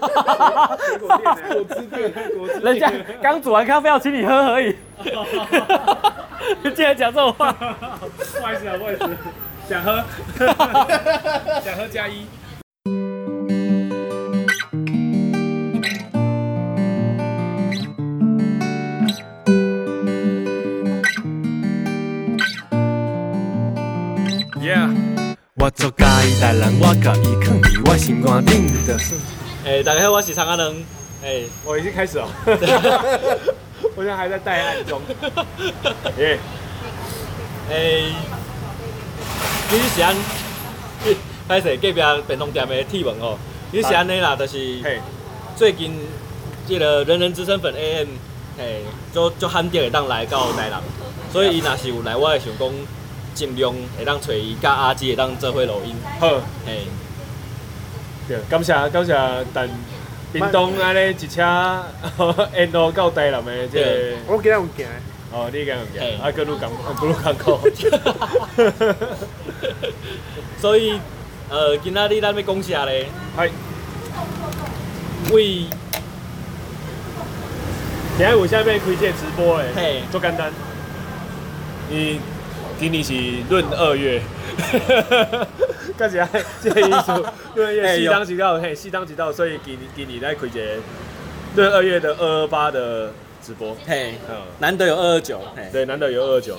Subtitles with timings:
[1.00, 2.62] 果店，果汁店，果汁店。
[2.62, 2.90] 人家
[3.22, 4.76] 刚煮完咖啡要请你喝而已。
[6.74, 9.16] 竟然讲这种话，不好意思啊，不好意思，
[9.68, 10.02] 想喝，
[11.64, 12.26] 想喝加一。
[24.60, 24.88] Yeah，
[25.56, 28.72] 我做家己代人，我甲伊藏伫我心肝顶。
[29.64, 30.84] 哎，大家好，我是长安人。
[31.22, 32.28] 哎、欸，我已经开始了。
[33.94, 35.00] 我现在还在待案中。
[36.18, 36.36] 耶。
[37.70, 38.02] 哎，
[39.70, 40.16] 你是安？
[41.48, 43.38] 歹势隔壁便当店的铁门哦。
[43.70, 44.80] 你是安尼啦，就是
[45.54, 45.96] 最近
[46.66, 48.08] 这个人人之身粉 AM，
[48.58, 48.82] 嘿，
[49.14, 50.82] 就就罕见会当来到台南，
[51.32, 52.68] 所以伊若是有来，我会想讲。
[53.34, 55.96] 尽量会当找伊甲阿姊会当做伙录音。
[56.20, 56.28] 好，
[56.66, 56.82] 嘿，
[58.32, 59.14] 对，感谢感谢，
[59.52, 59.68] 但
[60.32, 61.84] 屏东安尼一车
[62.56, 64.86] 沿路到台南的这个，我今日有行。
[65.30, 67.60] 哦，你今日有行，啊，各路港，各路港口。
[70.58, 70.98] 所以，
[71.50, 73.06] 呃，今仔日咱要讲啥咧？
[73.36, 73.42] 系，
[75.34, 75.66] 为，
[78.16, 79.66] 今日有啥物开这直播诶？
[79.76, 80.50] 嘿，做简单，
[81.90, 82.18] 你。
[82.78, 83.12] 今年是
[83.48, 84.20] 闰二月，
[85.96, 86.28] 干啥？
[86.62, 87.12] 这个意思，
[87.54, 90.60] 闰二月，西当即到，嘿，西当即到，所以今今年来开一个
[91.54, 93.10] 对二月的二二八的
[93.42, 95.40] 直播，嘿，嗯，难得有二二九，
[95.72, 96.56] 对，难得有二二九，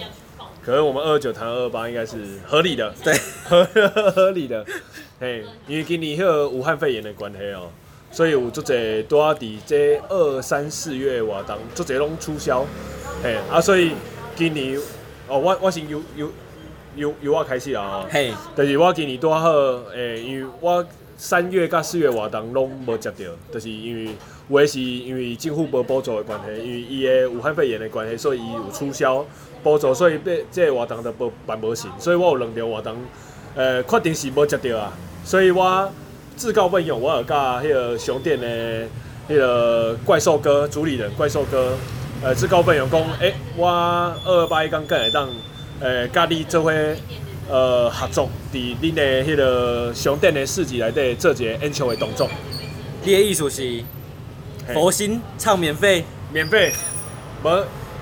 [0.64, 3.14] 可能我们二二九谈二二八应该是合理的，对，
[3.46, 3.66] 合
[4.12, 4.66] 合理的，
[5.20, 7.70] 嘿，因为今年有武汉肺炎的关系哦，
[8.12, 12.66] 所以有足侪多阿弟这二三四月活动足侪拢促销，
[13.24, 13.94] 嘿，啊，所以
[14.36, 14.80] 今年。
[15.26, 16.30] 哦，我我先由由
[16.96, 19.50] 由由我开始啊，嘿，就是我今年拄好，
[19.94, 20.86] 诶，因为我
[21.18, 24.12] 三月甲四月活动拢无接到，就是因为
[24.50, 29.26] 有诶是因为政府无补助的关系，因为伊诶武汉肺炎的关系，所以伊有促销
[29.64, 32.96] 补助，所以被这个活动都无办无成，所以我有两条活动，
[33.56, 34.94] 诶，确定是无接到啊，
[35.24, 35.92] 所以我
[36.36, 38.88] 自告奋勇，我有甲迄个熊店诶
[39.30, 41.74] 迄个怪兽哥主理人怪兽哥。
[42.26, 45.28] 呃，自告奋勇讲，诶、欸，我二二八一刚过来当，
[45.82, 46.72] 诶，甲你做伙，
[47.50, 52.30] 呃，合作，伫恁的迄个商店的市集内底做一个演唱的动作。
[53.04, 53.84] 你的意思是
[54.74, 56.06] 佛心唱免费？
[56.32, 56.72] 免费？
[57.44, 57.50] 无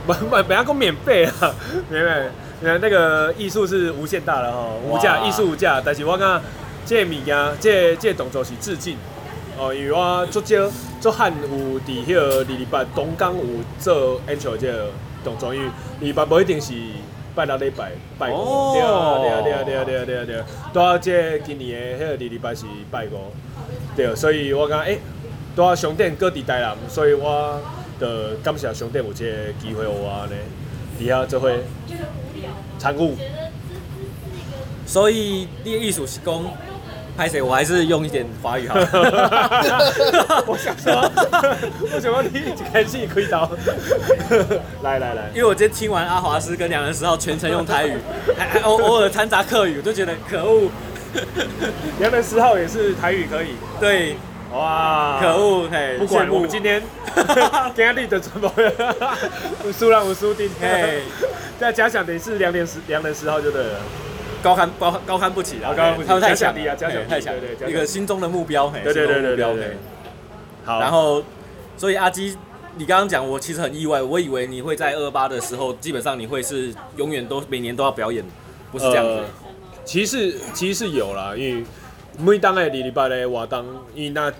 [0.07, 1.55] 无无，不要讲免费啊，
[1.89, 2.29] 免费。
[2.63, 5.81] 呃，那个艺术是无限大的吼，无价，艺术无价。
[5.83, 6.39] 但是我讲，
[6.85, 8.95] 这个物件，这这个动作是致敬。
[9.57, 13.43] 哦，因为我足少足罕有伫迄个二二八东港有
[13.79, 14.91] 做演唱这个
[15.23, 15.67] 动作，因为
[16.01, 16.73] 二二八不一定是
[17.35, 23.31] 拜六礼拜拜五，对啊对啊对啊对啊对啊对啊对啊，拄啊这今年的迄个二礼拜是拜五，
[23.95, 24.99] 对，所以我讲诶，
[25.55, 27.59] 拄啊商店各地台南，所以我
[27.99, 31.49] 的感谢商店有这个机会我安尼，伫遐做伙
[32.77, 33.15] 参与。
[34.85, 36.43] 所以你的意思是讲？
[37.21, 37.39] 拍谁？
[37.39, 38.87] 我还是用一点华语好了。
[40.47, 40.91] 我想说，
[41.93, 42.41] 我想说你
[42.73, 43.47] 开自己亏刀。
[44.81, 47.95] 来来来，因为我今天听完阿华师跟两人十号全程用台语，
[48.35, 50.71] 还还偶偶尔掺杂客语，我就觉得可恶。
[52.01, 53.49] 两人十号也是台语可以。
[53.79, 54.15] 对，
[54.51, 55.97] 哇，可恶嘿！
[55.99, 56.81] 不管我们今天
[57.75, 58.51] 今天的直播，
[59.71, 60.49] 输让我输定。
[60.59, 61.03] 嘿，
[61.59, 63.79] 再假想等于是良人十两人十号就对了。
[64.41, 65.73] 高攀高高攀不起啊！
[65.73, 69.77] 高攀不起，他们太强了，加强太强，对对，一个心中的目标，对对对对对。
[70.63, 71.23] 好，然后，
[71.77, 72.37] 所以阿基，
[72.75, 78.23] 你刚刚讲，我其实很意外，我以为你会在二二八的时候，基本上你会是永远都每年都要表演，
[78.71, 79.23] 不是这样子。
[79.83, 81.63] 其实其实是有啦，因为
[82.17, 83.65] 每当的二二八的活动，
[83.95, 84.31] 因为那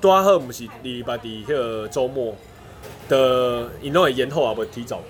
[0.00, 2.34] 多好不是二二八的迄个周末
[3.08, 5.00] 的，因为延后啊不提早，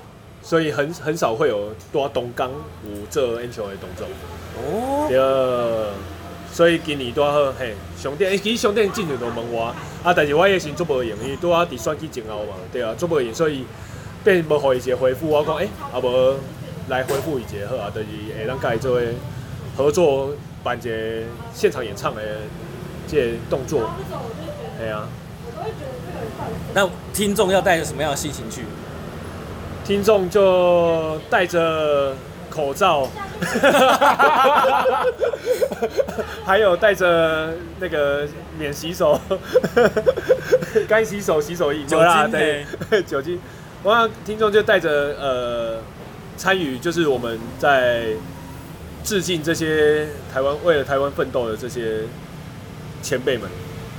[0.43, 2.51] 所以很很少会有多东港
[2.84, 4.06] 有做演唱的动作。
[4.56, 5.19] 哦，对，
[6.53, 13.64] 所以今年多好嘿，商店，其实商店进前都问我，啊，但是我也是做无用，因为拄啊伫选举前后嘛，对啊，做无用，所以
[14.25, 16.35] 变无互伊一个回复，我讲，诶、欸，啊无
[16.88, 18.06] 来回复伊一个好啊，就是
[18.38, 19.00] 会当甲伊做
[19.76, 20.31] 合作
[20.64, 20.94] 办一个
[21.55, 22.23] 现场演唱的
[23.06, 23.88] 这个动作，
[24.79, 25.09] 对啊。
[26.75, 28.62] 那听众要带着什么样的心情去？
[29.90, 32.14] 听众就戴着。
[32.48, 33.08] 口罩，
[36.44, 38.26] 还有戴着那个
[38.58, 39.19] 免洗手，
[40.88, 42.66] 干洗手洗手液，酒精对，
[43.06, 43.40] 酒精。
[43.84, 44.90] 我想听众就带着
[45.20, 45.78] 呃
[46.37, 48.08] 参与，就是我们在
[49.04, 52.00] 致敬这些台湾为了台湾奋斗的这些
[53.00, 53.48] 前辈们，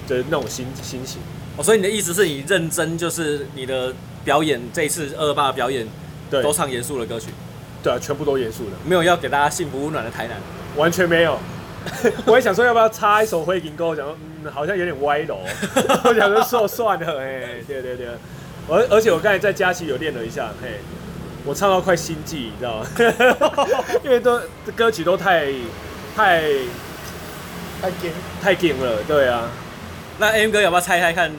[0.10, 1.22] 的那种心心情。
[1.56, 3.94] 哦，所以你的意思是你认真，就是你的
[4.24, 5.88] 表演这一次二二八表演，
[6.30, 7.28] 对，都唱严肃的歌曲。
[7.84, 10.38] 对啊，全部都严肃的，没有要给大家幸福温暖的台南，
[10.76, 11.40] 完全没有。
[12.28, 15.40] 我也想说要不要插一首《灰金沟》，讲说嗯，好像有点歪楼。
[16.06, 18.08] 我想说说算了，哎，对对对。
[18.70, 20.80] 而而且我刚才在佳琪有练了一下，嘿，
[21.44, 22.86] 我唱到快心悸，你知道吗？
[24.06, 24.40] 因为都
[24.76, 25.48] 歌曲都太
[26.16, 26.44] 太
[27.82, 29.50] 太紧太紧了，对啊。
[30.20, 31.32] 那 M 哥要不要猜猜看，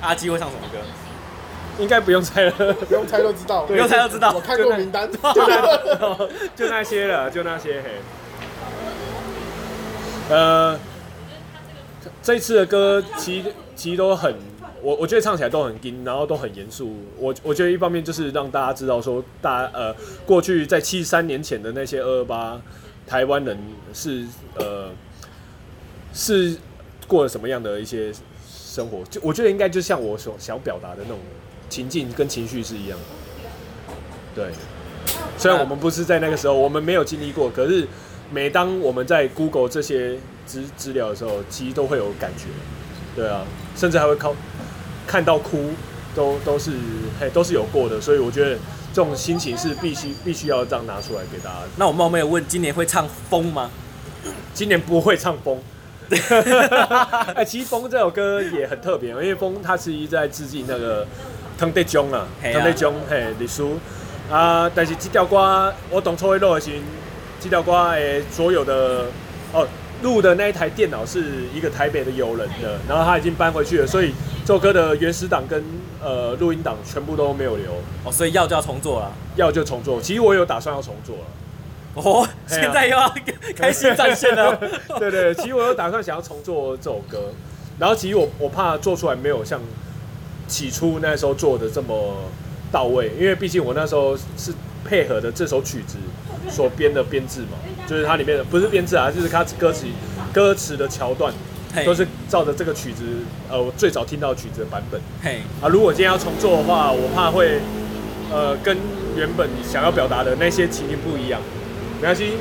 [0.00, 0.78] 阿基会唱什么歌？
[1.80, 4.32] 应该不用猜了，不用猜都知道，不用猜都知道。
[4.34, 5.18] 我看过名单，就
[5.48, 7.90] 那，就那些了，就那些嘿。
[10.28, 10.78] 呃，
[12.22, 14.34] 这一次的歌其实其实都很，
[14.82, 16.94] 我我觉得唱起来都很硬，然后都很严肃。
[17.18, 19.94] 我我觉得一方面就是让大家知道说，大呃
[20.26, 22.60] 过去在七十三年前的那些二二八
[23.06, 23.58] 台湾人
[23.92, 24.24] 是
[24.56, 24.90] 呃
[26.12, 26.56] 是
[27.08, 28.12] 过了什么样的一些
[28.48, 31.18] 生活，就我觉得应该就像我所想表达的那种。
[31.70, 32.98] 情境跟情绪是一样
[34.34, 34.52] 的，对。
[35.38, 37.88] 虽然我们不是在那个时候，我们没有经历过，可是
[38.30, 42.44] 每当我们在 Google 这些资资料的时候，其实都会有感觉，
[43.16, 44.36] 对啊，甚至还会靠
[45.06, 45.70] 看到哭，
[46.14, 46.72] 都都是
[47.18, 48.56] 嘿都是有过的，所以我觉得
[48.92, 51.60] 这种心情是必须必须要这样拿出来给大家。
[51.76, 53.70] 那我冒昧问，今年会唱风吗？
[54.52, 55.58] 今年不会唱风。
[57.34, 61.06] 哎，其实风这首歌也很特别，因为风它其实在致敬那个。
[61.60, 63.62] 汤德宗啊，汤德宗嘿历史
[64.32, 66.76] 啊，但是这条歌我当初会录的时候，
[67.38, 69.04] 这条歌诶所有的
[69.52, 69.68] 哦
[70.02, 71.22] 录的那一台电脑是
[71.54, 74.14] 一个台北的友人的，然后他已经搬回去了，所以
[74.46, 75.62] 这首歌的原始档跟
[76.02, 77.72] 呃录音档全部都没有留
[78.04, 80.00] 哦，所以要就要重做了，要就重做。
[80.00, 81.22] 其实我有打算要重做了，
[82.02, 83.14] 哦，现在又要
[83.54, 84.56] 开新战线了，
[84.98, 87.34] 对，对对，其实我有打算想要重做这首歌，
[87.78, 89.60] 然后其实我我怕做出来没有像。
[90.50, 92.16] 起初那时候做的这么
[92.72, 94.52] 到位，因为毕竟我那时候是
[94.84, 95.96] 配合的这首曲子
[96.50, 97.56] 所编的编制嘛，
[97.86, 99.86] 就是它里面的不是编制啊，就是它歌词
[100.32, 101.32] 歌词的桥段
[101.86, 103.04] 都是照着这个曲子，
[103.48, 105.00] 呃，我最早听到曲子的版本。
[105.22, 107.60] 嘿，啊，如果今天要重做的话，我怕会
[108.32, 108.76] 呃跟
[109.16, 111.40] 原本想要表达的那些情境不一样。
[112.00, 112.32] 没关系，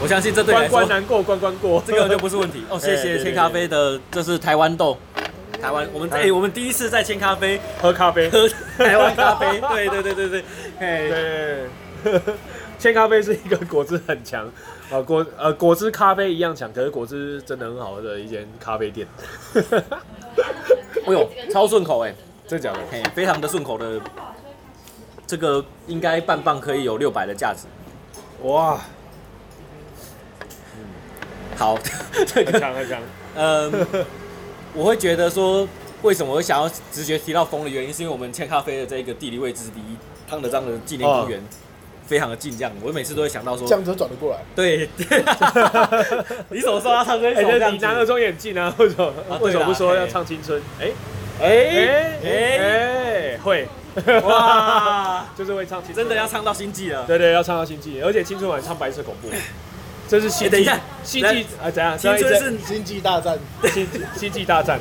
[0.00, 2.62] 我相信这对关关难过关关过，这个就不是问题。
[2.68, 4.96] 哦，谢谢 千咖啡的，这是台湾豆。
[5.60, 10.44] 台湾，我们哎、欸，我们第一次在千咖啡喝咖啡，喝台湾咖啡， 对对对对对，
[10.78, 11.08] 哎，
[12.04, 12.20] 对，
[12.78, 14.50] 千咖啡是一个果汁很强
[14.90, 19.06] 啊，果呃果汁咖啡一样强，可是果汁真的很好喝的一间咖啡店。
[21.06, 22.14] 哎呦，超顺口哎，
[22.46, 22.78] 真的假的？
[22.90, 24.00] 嘿，非常的顺口的，
[25.26, 27.66] 这个应该半磅可以有六百的价值。
[28.42, 28.80] 哇，
[30.76, 30.84] 嗯，
[31.56, 31.76] 好，
[32.26, 33.00] 这个很强很强，
[33.34, 33.86] 嗯。
[34.74, 35.66] 我会觉得说，
[36.02, 39.80] 为什么我会想要直觉提到风的原因，是因为我们千咖啡的这个地理位置离
[40.28, 41.42] 汤德章的纪念公园
[42.06, 44.40] 非常的近，这样我每次都会想到说，这样子转得过来。
[44.54, 44.88] 对，
[46.50, 47.50] 你怎么说要唱这首？
[47.50, 49.12] 离南二中也很近啊，为什么？
[49.40, 50.60] 为什么不说要唱青春？
[50.80, 50.90] 哎
[51.40, 53.68] 哎哎哎，会
[54.22, 57.04] 哇， 就是会唱青春，真的要唱到心悸了。
[57.06, 59.28] 对对，要唱到心悸，而且青春晚唱白色恐怖。
[60.08, 61.98] 这是星际，等一下，星际啊，怎样？
[61.98, 63.38] 青春是星际大战，
[63.70, 64.80] 星星际大战，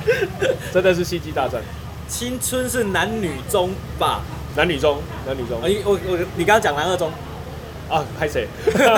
[0.74, 1.62] 真的是星际大战。
[2.08, 4.22] 青春是男女中吧？
[4.56, 5.62] 男女中，男女中。
[5.62, 7.12] 哎，我我你刚刚讲男二中
[7.90, 8.06] 啊？
[8.18, 8.48] 拍谁？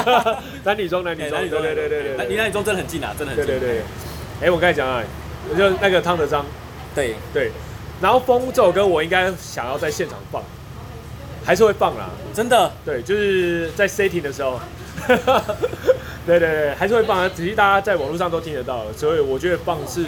[0.63, 2.27] 男女中，男女中，对对对对对。
[2.27, 3.47] 离男女中真的很近啊，真的很近。
[3.47, 3.81] 对对对。
[4.41, 5.03] 哎，我刚才讲啊，
[5.57, 6.45] 就那个汤德章。
[6.93, 7.51] 对对。
[7.99, 10.43] 然后《风》这首歌，我应该想要在现场放，
[11.43, 12.09] 还是会放啦。
[12.33, 12.71] 真的？
[12.85, 14.59] 对，就是在 setting 的时候。
[16.29, 20.05] 对对对，还是会放，只是大家在网络上都听得到，所以我觉得放是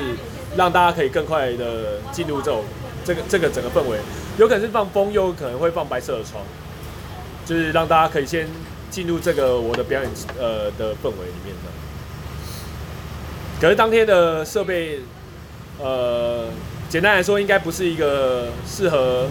[0.55, 2.63] 让大家可以更快的进入这种
[3.03, 3.97] 这个这个整个氛围，
[4.37, 6.43] 有可能是放风，又有可能会放白色的窗，
[7.43, 8.47] 就是让大家可以先
[8.91, 11.71] 进入这个我的表演呃的氛围里面的。
[13.59, 14.99] 可是当天的设备，
[15.79, 16.49] 呃，
[16.87, 19.25] 简单来说，应该不是一个适合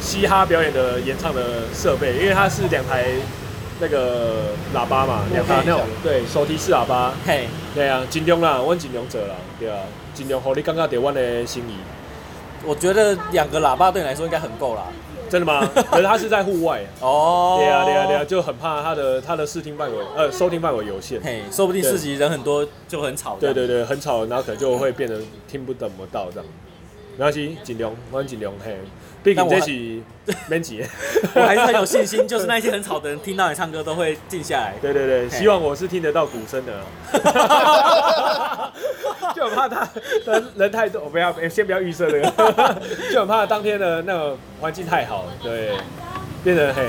[0.00, 3.14] 嘻哈表演的演唱的设备，因为它是两台。
[3.80, 7.12] 那个喇叭嘛，两个那种，对，手提式喇叭。
[7.26, 9.78] 嘿，对啊，尽量啦，我尽量做啦，对啊，
[10.14, 11.74] 尽量让你感觉到我的心意。
[12.64, 14.82] 我觉得两个喇叭对你来说应该很够啦。
[15.30, 15.60] 真的吗？
[15.90, 16.80] 可是他是在户外。
[17.00, 17.56] 哦。
[17.58, 21.20] 对啊，对啊，对啊，就很怕他的他的视听范围，呃，收听范围有限。
[21.22, 23.36] 嘿，说不定市集人很多就很吵。
[23.38, 26.46] 对对对，很吵，然后可能就会变得听不怎么到这样。
[27.18, 28.78] 没关系，尽量，我尽量嘿。
[29.28, 30.02] 毕竟这是
[30.48, 30.88] 免钱的，
[31.40, 34.74] 我还是很有信心，就是那些很吵的人听到你唱歌都会静下来。
[34.80, 36.82] 对对对，希望我是听得到鼓声的。
[39.34, 39.88] 就很怕他
[40.24, 42.30] 人人太多，我不要先不要预设这个，
[43.12, 45.72] 就很怕当天的那个环境太好，对，
[46.42, 46.82] 变得嘿，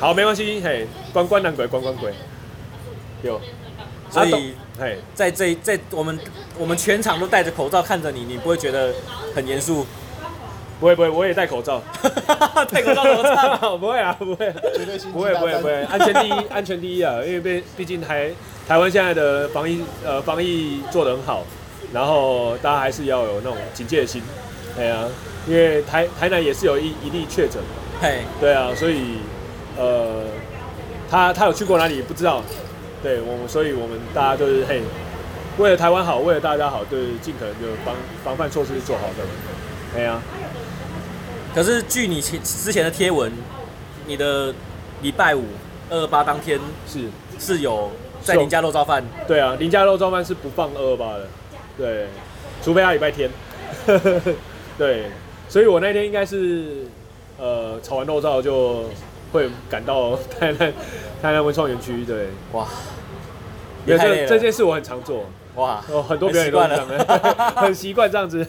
[0.00, 2.12] 好没关系，嘿，关关难鬼关关鬼，
[3.22, 3.40] 有，
[4.10, 6.18] 所以嘿，在这在我们
[6.58, 8.92] 我们全场都戴着口罩看着你，你不会觉得
[9.34, 9.86] 很严肃？
[10.80, 11.82] 不会不会，我也戴口罩，
[12.70, 13.78] 戴口罩怎么唱？
[13.80, 17.14] 不会啊， 不会，绝对不会不会不会，安全第一， 安全第一啊！
[17.24, 18.30] 因为毕毕竟台
[18.68, 21.42] 台湾现在的防疫呃防疫做得很好，
[21.92, 24.22] 然后大家还是要有那种警戒心，
[24.76, 25.04] 对啊，
[25.48, 27.60] 因为台台南也是有一一例确诊，
[28.00, 29.18] 嘿，对啊，所以
[29.76, 30.22] 呃
[31.10, 32.40] 他他有去过哪里不知道，
[33.02, 34.80] 对我们，所以我们大家都是嘿，
[35.58, 39.24] 为了台湾好，为了大家好，就是尽可能就防防范措施做好的，
[39.92, 40.22] 对啊。
[41.58, 43.32] 可是据你前之前的贴文，
[44.06, 44.54] 你的
[45.02, 45.42] 礼拜五
[45.90, 47.00] 二二八当天是。
[47.36, 49.04] 是有在林家肉燥饭？
[49.26, 51.26] 对啊，林家肉燥饭是不放二二八的，
[51.76, 52.06] 对，
[52.62, 53.28] 除非他礼拜天。
[54.78, 55.06] 对，
[55.48, 56.84] 所以我那天应该是
[57.38, 58.84] 呃炒完肉燥就
[59.32, 60.72] 会赶到台南
[61.20, 62.04] 台南文创园区。
[62.04, 62.68] 对，哇，
[63.84, 65.24] 因为这这件事我很常做，
[65.56, 66.86] 哇，哦很多表演都这样，
[67.54, 68.46] 很习惯这样子。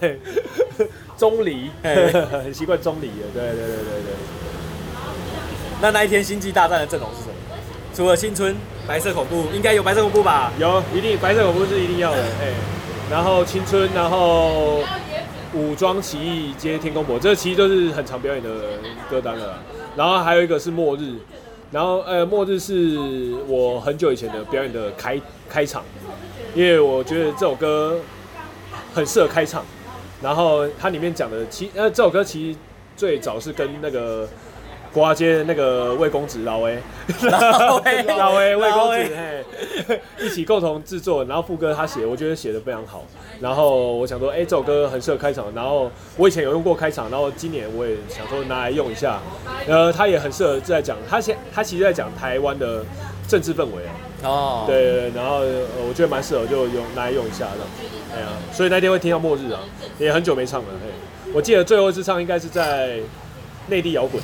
[1.19, 4.13] 中离，很 习惯钟离的，对对对对对。
[5.81, 7.33] 那那一天星际大战的阵容是什么？
[7.93, 8.55] 除了青春、
[8.88, 10.53] 白色恐怖，应该有白色恐怖吧？
[10.57, 12.53] 有，一定白色恐怖是一定要的， 哎。
[13.11, 14.81] 然后青春，然后
[15.53, 18.49] 武装起义接天空博，这其实都是很常表演的
[19.09, 19.59] 歌单了。
[19.97, 21.15] 然后还有一个是末日，
[21.71, 22.97] 然后呃，末日是
[23.47, 25.83] 我很久以前的表演的开开场，
[26.53, 27.97] 因为我觉得这首歌
[28.93, 29.65] 很适合开场。
[30.21, 32.59] 然后它里面讲的，其呃这首歌其实
[32.95, 34.27] 最早是跟那个
[34.91, 36.77] 国华街那个魏公子老魏
[37.21, 39.15] 老魏 老魏魏公子
[39.88, 41.23] 嘿， 一起共同制作。
[41.25, 43.05] 然后副歌他写，我觉得写的非常好。
[43.39, 45.45] 然后我想说，哎，这首歌很适合开场。
[45.55, 49.19] 然后我以前有用过开场，然后今年我也想说拿来用一下。
[49.67, 52.83] 呃，他也很适合在讲，他现他其实在讲台湾的
[53.27, 53.93] 政治氛围啊。
[54.23, 57.67] 哦，对，对，对，然后呃，我觉得蛮适合，就用拿来用一下这样。
[58.15, 59.59] 哎呀，所以那天会听到末日啊，
[59.97, 60.67] 也很久没唱了。
[60.83, 62.99] 嘿，我记得最后一次唱应该是在
[63.67, 64.21] 内地摇滚，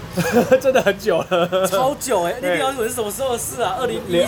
[0.60, 2.34] 真的很久了，超久哎！
[2.40, 3.76] 内地摇滚是什么时候的事啊？
[3.80, 4.26] 二零一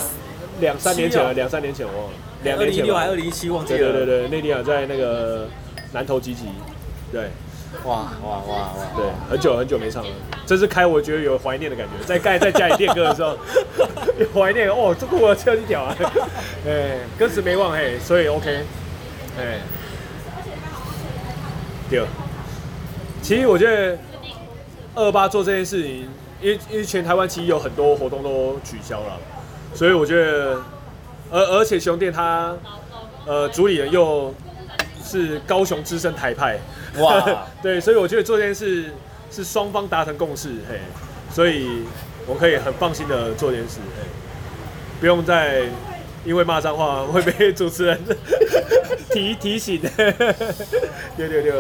[0.61, 2.13] 两三年前了，两三年前我忘了，
[2.45, 2.75] 两年前。
[2.75, 3.79] 二零一六还二零一七忘记了。
[3.79, 5.47] 对对对对，内地啊，在那个
[5.93, 6.45] 南投集集，
[7.11, 7.29] 对。
[7.85, 8.73] 哇哇哇哇！
[8.97, 10.11] 对，很久很久没唱了，
[10.47, 13.37] 这次开我觉得有怀念的感觉，在盖在家里练歌的时候，
[14.19, 15.97] 有 怀念哦，这个我超级屌啊！
[16.67, 18.65] 哎，歌词没忘嘿，所以 OK，
[19.39, 19.59] 哎，
[21.91, 22.05] 对。
[23.21, 23.97] 其实我觉得
[24.95, 26.09] 二八做这件事情，
[26.41, 29.19] 因为因为全台湾其实有很多活动都取消了，
[29.75, 30.61] 所以我觉得，
[31.31, 32.55] 而而且熊店他
[33.27, 34.35] 呃主理人又
[35.19, 36.59] 是高雄资深台派。
[36.99, 37.23] 哇，
[37.63, 38.91] 对，所以我觉得做这件事
[39.31, 40.79] 是双方达成共识，嘿，
[41.31, 41.83] 所以
[42.27, 44.07] 我可以很放心的做这件事，嘿，
[45.01, 45.65] 不用再
[46.25, 47.99] 因为骂脏话会被主持人
[49.11, 51.53] 提提醒， 对对对，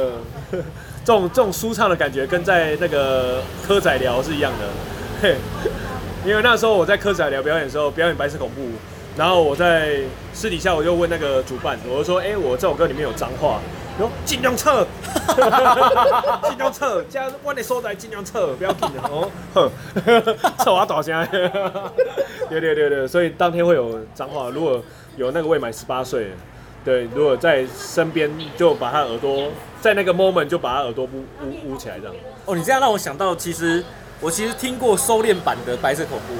[1.04, 4.68] 这种这种舒畅的感觉跟在那个科仔聊是一样的，
[5.20, 5.36] 嘿，
[6.24, 8.62] 因为那时候我在科仔聊表演的时候，表演白色恐怖，
[9.16, 10.00] 然后我在
[10.32, 13.60] 私底下我就问那个主办，我就说，哎、欸，我这首歌里面有脏话。
[14.00, 14.86] 哟，尽量撤，
[16.48, 19.30] 尽量撤，这样我的所在尽量撤，不要紧哦。
[19.52, 19.70] 哼，
[20.64, 21.28] 撤我大声。
[22.48, 24.82] 对对对对，所以当天会有脏话，如果
[25.18, 26.32] 有那个未满十八岁，
[26.82, 29.50] 对，如果在身边就把他耳朵，
[29.82, 32.14] 在那个 moment 就把他耳朵捂捂捂起来这样。
[32.46, 33.84] 哦，你这样让我想到，其实
[34.20, 36.32] 我其实听过收敛版的白色恐怖。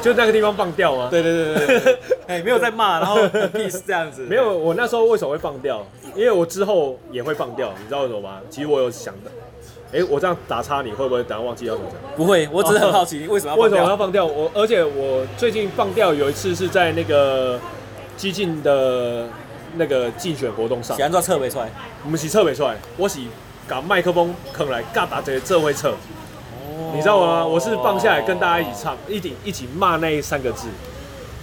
[0.00, 1.08] 就那个地方放掉吗？
[1.10, 3.18] 对对对对， 哎、欸，没有在骂，然后
[3.54, 4.22] peace 这样子。
[4.22, 5.84] 没有，我那时候为什么会放掉？
[6.14, 8.40] 因为我之后也会放掉，你知道为什么吗？
[8.48, 9.30] 其实我有想的。
[9.90, 11.98] 哎、欸，我这样打岔，你会不会等下忘记要怎么讲？
[12.14, 13.56] 不会，我只是很好奇，你为什么要？
[13.56, 14.24] 为什么要放掉？
[14.26, 17.58] 我而且我最近放掉有一次是在那个
[18.16, 19.26] 激进的
[19.76, 20.94] 那个竞选活动上。
[20.94, 21.70] 喜欢做撤没出来？
[22.04, 23.20] 我们是撤没出来，我是
[23.66, 25.94] 把麦克风扛来，嘎打这这会撤。
[26.94, 27.46] 你知道吗？
[27.46, 30.68] 我是放下来跟大家一起唱，一起一起骂那三个字，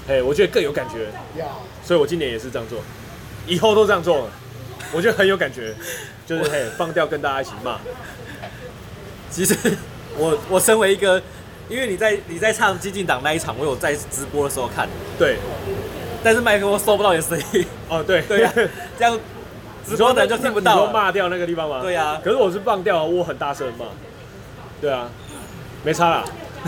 [0.08, 1.08] 哎，我觉得更有感觉，
[1.84, 2.80] 所以我今年也是这样做，
[3.48, 4.28] 以后都这样做，
[4.94, 5.74] 我觉得很有感觉，
[6.25, 7.78] 就是嘿，放掉跟大家一起骂。
[9.30, 9.56] 其实
[10.18, 11.22] 我我身为一个，
[11.68, 14.88] 因为你在你在唱激进党那一场，我有在直播的时候看，
[15.18, 15.38] 对，
[16.24, 18.22] 但是麦克风收不到你的声音，哦，对。
[18.28, 18.52] 对呀，
[18.98, 19.20] 这样
[19.86, 20.74] 直播的人就听不到。
[20.74, 21.82] 你说骂掉那个地方吗？
[21.82, 22.20] 对啊。
[22.24, 23.86] 可是我是放掉，我很大声骂。
[24.82, 25.10] 对啊，
[25.86, 26.25] 没差啦。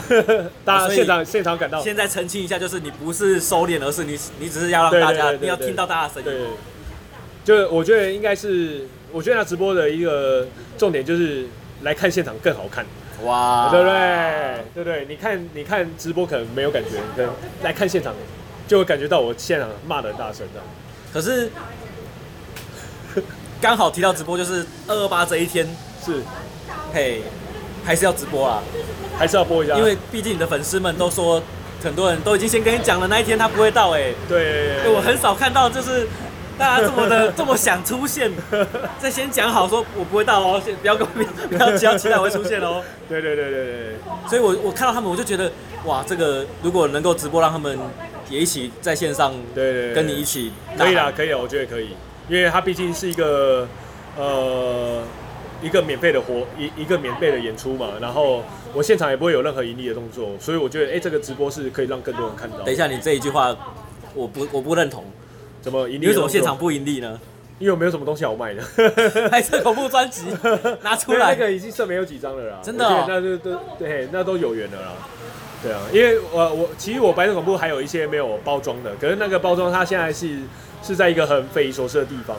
[0.63, 1.81] 大家现场现场感到。
[1.81, 6.47] 现在澄清一下，就是你不是收敛，而是你你只是要让大家对对对对对你要听到大家的声对音。，
[7.43, 10.45] 就我觉得应该是，我觉得他直播的一个
[10.77, 11.47] 重点就是
[11.81, 12.85] 来看现场更好看，
[13.23, 14.63] 哇，对不对？
[14.75, 15.05] 对不对？
[15.09, 17.31] 你看你看直播可能没有感觉，可能
[17.63, 18.13] 来看现场
[18.67, 20.67] 就会感觉到我现场骂的很大声这样。
[21.11, 21.49] 可是
[23.59, 25.65] 刚好提到直播，就是二二八这一天，
[26.05, 26.21] 是，
[26.93, 27.23] 嘿，
[27.87, 28.61] 还是要直播啊，
[29.17, 31.41] 还是要播一下，因为毕竟你的粉丝们都说，
[31.81, 36.05] 很多人都已经先跟你讲了，那一天他不会到、欸，哎，对，对我很少看到就是。
[36.59, 38.31] 大家这么的 这么想出现，
[38.99, 41.21] 再先讲好说，我不会到哦，先不要跟我不
[41.53, 42.81] 要不要期待我会出现哦。
[43.07, 43.95] 对对对对对。
[44.27, 45.51] 所以我我看到他们，我就觉得
[45.85, 47.77] 哇，这个如果能够直播，让他们
[48.27, 51.89] 也一起在线上，对对，跟你一起，可以啦，可以啦，我觉得可以，
[52.27, 53.67] 因为他毕竟是一个
[54.17, 55.03] 呃
[55.61, 62.59] 一个免费的活一一个免费的演出嘛，然后我现场也不会有任何盈利的动作，所以我觉得哎、欸，这个直播是可以让更多人看到。
[62.61, 63.55] 等一下，你这一句话
[64.13, 65.03] 我不我不认同。
[65.61, 65.99] 怎么盈利？
[65.99, 67.19] 你为什么现场不盈利呢？
[67.59, 68.63] 因为我没有什么东西好卖的。
[69.29, 70.25] 白色恐怖专辑
[70.83, 72.59] 拿出来，那个已经剩没有几张了啦。
[72.61, 73.05] 真的、哦？
[73.07, 74.93] 那就都对，那都有缘了啦。
[75.63, 80.37] 对啊，因为我我其实我白色恐怖还有一些没有包装的，可是那个包装它现在是
[80.83, 82.37] 是在一个很匪夷所思的地方，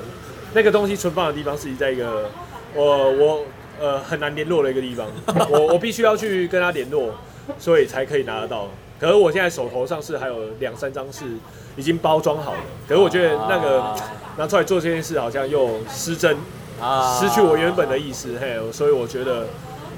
[0.55, 2.31] 那个东西存放的地方是在一个
[2.75, 3.45] 我我
[3.81, 5.07] 呃很难联络的一个地方，
[5.51, 7.11] 我我必须要去跟他联络，
[7.59, 8.69] 所以才可以拿得到。
[9.01, 11.25] 可是我现在手头上是还有两三张是
[11.77, 12.59] 已经包装好了，
[12.89, 13.95] 可是我觉得那个
[14.37, 16.37] 拿出来做这件事好像又失真，
[17.21, 19.47] 失去我原本的意思，嘿，所以我觉得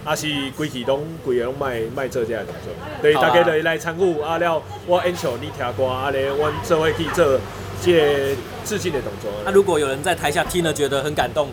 [0.05, 4.37] 阿是规气拢规个拢卖卖这这样动作，对，大家来来参与啊。
[4.37, 7.41] 了，我演唱你听歌，啊咧，我做伙去做
[7.81, 8.37] 这个
[8.67, 9.31] 致敬的动作。
[9.45, 11.49] 那、啊、如果有人在台下听了觉得很感动，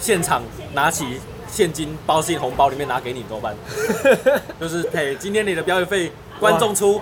[0.00, 0.42] 现场
[0.72, 3.54] 拿起现金包进红包里面拿给你怎么办？
[4.58, 6.10] 就是嘿，今天你的表演费。
[6.40, 6.98] 观众出，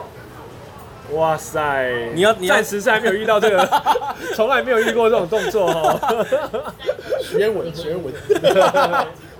[1.13, 2.11] 哇塞！
[2.13, 3.83] 你要你要暂时是还没有遇到这个，
[4.35, 6.75] 从来没有遇过这种动作 哈。
[7.23, 8.13] 学稳学稳，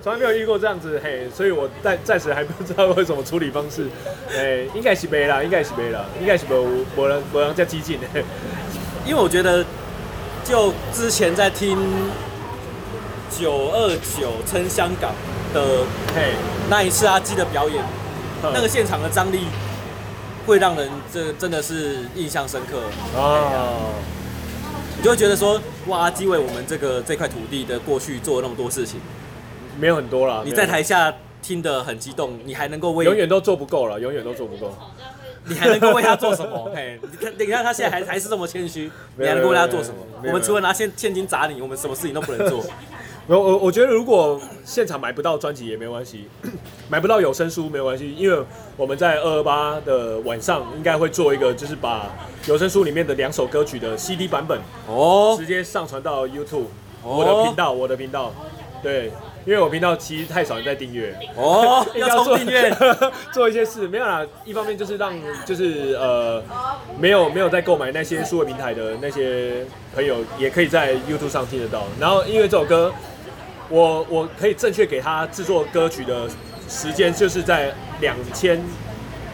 [0.01, 3.89] 从来没有遇过这样子嘿，所以我暂暂时还不知道为什么处理方式。
[4.33, 6.55] 哎，应该是没啦，应该是没啦，应该是没
[6.95, 8.07] 没人没人这样激进的。
[9.05, 9.65] 因为我觉得，
[10.45, 11.77] 就之前在听
[13.31, 15.13] 九二九撑香港
[15.53, 16.35] 的嘿
[16.71, 17.85] 那一次阿基的表演，
[18.43, 19.47] 那个现场的张力。
[20.47, 22.81] 会让人这真的是印象深刻
[23.15, 23.93] 哦，
[24.97, 28.99] 你就会觉得说，哇，阿基为我们这个这块土地的过去做了那么多事情，
[29.79, 30.41] 没有很多啦。
[30.47, 31.13] 你在台下
[31.43, 34.75] 听得很激动，你还能够为永远都做不够了，永远都做不够。
[35.45, 36.71] 你还能够为他做什么？
[36.75, 39.97] 嘿，你看，你看他现在还还是这么谦虚，你还能够为他做什么？
[40.25, 42.65] 我们除了拿现现金砸你，我们什么事情都不能做。
[43.29, 46.27] 我我我觉得如果现场买不到专辑也没关系，
[46.89, 48.43] 买不到有声书没有关系，因为
[48.75, 52.07] 我们在二二八的晚上应该会做一个，就是把
[52.47, 56.65] 有声书里面的两首歌曲的 CD 版本哦，直接上传到 YouTube
[57.03, 58.33] 我的频道，我的频道，
[58.83, 59.13] 对，
[59.45, 62.75] 因为我频道其实太少人在订阅哦， 要冲订阅
[63.31, 65.13] 做一些事没有啦，一方面就是让
[65.45, 66.43] 就是呃
[66.99, 72.91] 没有没有在购买那些数位平台的那些朋友也可以在 YouTube 上听得到，然后因为这首歌。
[73.69, 76.29] 我我可以正确给他制作歌曲的
[76.69, 78.61] 时间，就是在两千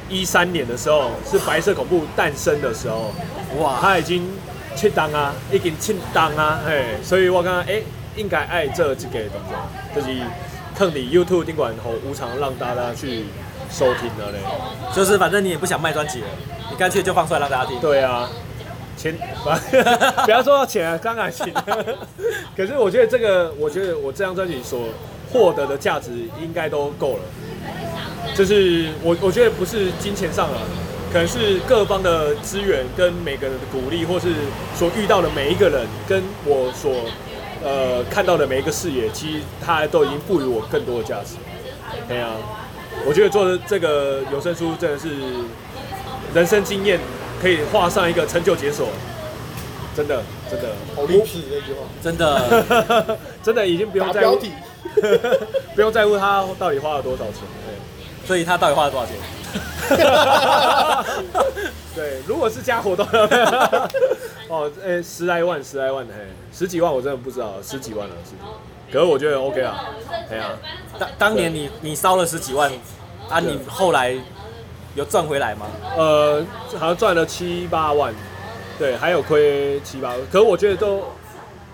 [0.09, 3.13] 一三年的时候，是白色恐怖诞生的时候。
[3.59, 4.29] 哇，他已经
[4.75, 7.81] 七档啊，已经七档啊，嘿，所以我刚刚哎，
[8.17, 9.57] 应该爱这几个动作，
[9.95, 10.09] 就是
[10.77, 13.27] 坑你 YouTube 尽管后无偿让大家去
[13.71, 14.39] 收听的嘞。
[14.93, 16.27] 就是反正你也不想卖专辑了，
[16.71, 17.79] 你干脆就放出来让大家听。
[17.81, 18.29] 对啊。
[18.97, 19.17] 钱，
[20.25, 21.53] 不要说到钱啊，当然行。
[22.57, 24.89] 可是我觉得这个，我觉得我这张专辑所
[25.33, 27.23] 获得的价值应该都够了。
[28.35, 30.59] 就是我，我觉得不是金钱上了，
[31.13, 34.29] 可能是各方的资源跟每个人的鼓励，或是
[34.75, 36.93] 所遇到的每一个人，跟我所
[37.63, 41.35] 呃看到的每一个视野，其实它都已经赋予我更多的价值。
[42.09, 42.31] 对啊，
[43.07, 45.09] 我觉得做的这个有声书真的是
[46.35, 46.99] 人生经验。
[47.45, 48.89] 可以画上一个成就解锁，
[49.95, 50.69] 真的真的。
[50.97, 53.19] 好励志那句话，真的。
[53.45, 54.39] 真的已经不用在乎，
[55.77, 57.35] 不用在乎他到底花了多少钱，
[57.67, 59.15] 对，所以他到底花了多少钱？
[61.95, 63.07] 对，如果是加活动，
[64.49, 66.15] 哦，哎、欸，十来万，十来万，嘿，
[66.51, 68.51] 十几万我真的不知道，十几万了，十几万，
[68.91, 69.85] 可是我觉得 OK 啊，
[70.31, 70.53] 对啊，
[70.99, 72.73] 当当年你你烧了十几万，
[73.29, 74.17] 啊，你后来。
[74.95, 75.67] 有赚回来吗？
[75.97, 76.45] 呃，
[76.79, 78.15] 好像赚了七八万，
[78.79, 80.19] 对，还有亏七八万。
[80.31, 80.97] 可是我觉得都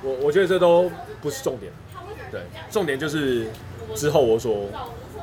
[0.02, 1.72] 我我觉得这都不是重点，
[2.30, 3.46] 对，重点就是
[3.94, 4.66] 之后我所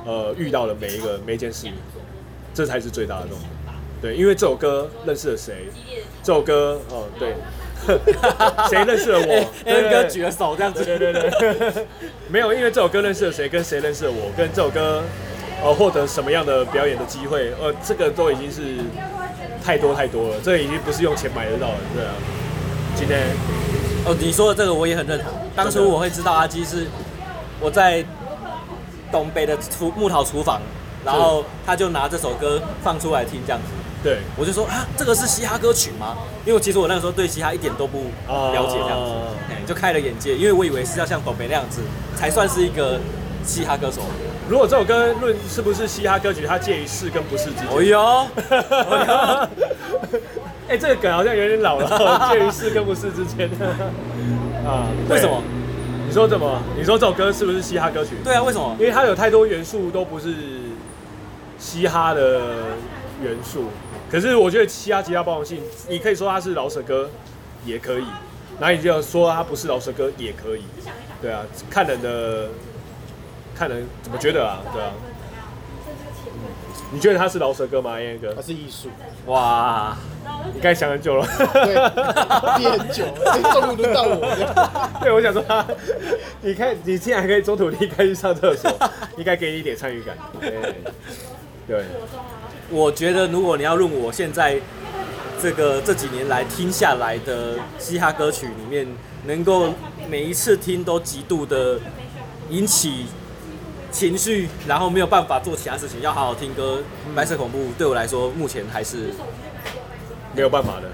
[0.06, 1.68] 呃遇到的每一个每一件事，
[2.54, 3.50] 这才是最大的重点。
[4.00, 5.70] 对，因为这首歌认识了谁？
[6.22, 7.34] 这首歌哦，对，
[8.70, 11.88] 谁认识了我 跟哥举了手这样子，对对对，对，
[12.30, 13.50] 没有，因为这首歌认识了谁？
[13.50, 14.32] 跟谁认识了我？
[14.38, 15.02] 跟这首歌
[15.64, 17.52] 呃获得什么样的表演的机会？
[17.62, 18.78] 呃，这个都已经是
[19.64, 22.12] 太多太多了，这已经不是用钱买得到的，对啊。
[22.96, 23.28] 今天
[24.06, 25.28] 哦，你说的这个我也很认同。
[25.56, 26.88] 当初我会知道阿基是
[27.60, 28.04] 我在
[29.12, 30.62] 东北的厨木桃厨房，
[31.06, 33.68] 然后他就拿这首歌放出来听这样子。
[34.04, 36.16] 对，我就说啊，这个是嘻哈歌曲吗？
[36.46, 39.12] 因为其实我那个时候对嘻哈一点都不了解，这样子，
[39.50, 40.36] 哎、uh，就开了眼界。
[40.36, 41.82] 因为我以为是要像董北那样子，
[42.16, 43.00] 才算是一个
[43.44, 44.02] 嘻哈歌手。
[44.50, 47.66] 如果这首歌论是不是嘻哈歌曲，它介于是跟不是之间。
[47.70, 48.00] 哎呦，
[50.70, 51.88] 哎，这个梗好像有点老了，
[52.32, 53.50] 介于是跟不是之间。
[54.66, 55.44] 啊，为什么？
[56.08, 56.62] 你说怎么？
[56.78, 58.12] 你说这首歌是不是嘻哈歌曲？
[58.24, 58.74] 对啊，为什么？
[58.80, 60.34] 因为它有太多元素都不是
[61.60, 62.40] 嘻哈的
[63.22, 63.66] 元素。
[64.10, 67.10] 可是我觉得嘻哈吉他包容性，你可以说它是饶舌歌，
[67.66, 68.06] 也可以；
[68.60, 70.64] 那你就要说它不是饶舌歌，也可以。
[71.22, 72.48] 对啊，看人的，
[73.58, 74.60] 看人怎么觉得啊？
[74.74, 74.92] 对啊。
[76.90, 78.34] 你觉得他是饶舌歌吗，燕哥？
[78.34, 78.88] 他是艺术。
[79.26, 79.98] 哇，
[80.54, 81.28] 你该想很久了。
[81.38, 81.74] 对，
[82.58, 85.00] 憋很久了，终于轮到我。
[85.04, 85.66] 对，我想说他，
[86.42, 88.72] 你看，你竟然还可以中途离开去上厕所，
[89.18, 90.16] 应该给你一点参与感。
[90.40, 90.76] 对。
[91.68, 91.84] 对
[92.70, 94.58] 我觉得，如果你要论我现在
[95.42, 98.88] 这个这几年来听下来的嘻哈歌曲里面，
[99.26, 99.74] 能够
[100.10, 101.78] 每一次听都极度的
[102.50, 103.08] 引起
[103.98, 106.84] 情绪，然后没有办法做其他事情，要好好听歌，
[107.16, 109.08] 《白色恐怖》对我来说目前还是
[110.36, 110.88] 没有办法的，